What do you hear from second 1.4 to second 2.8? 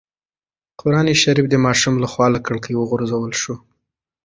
د ماشوم له خوا له کړکۍ